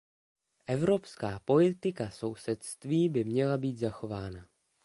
[0.67, 4.47] Evropská politika sousedství by měla být zachována.